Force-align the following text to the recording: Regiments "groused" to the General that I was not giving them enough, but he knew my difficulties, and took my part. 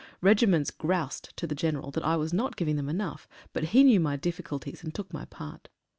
Regiments 0.21 0.71
"groused" 0.71 1.29
to 1.37 1.45
the 1.45 1.53
General 1.53 1.91
that 1.91 2.03
I 2.03 2.15
was 2.15 2.33
not 2.33 2.55
giving 2.55 2.75
them 2.75 2.89
enough, 2.89 3.27
but 3.53 3.65
he 3.65 3.83
knew 3.83 3.99
my 3.99 4.15
difficulties, 4.15 4.83
and 4.83 4.95
took 4.95 5.13
my 5.13 5.25
part. 5.25 5.69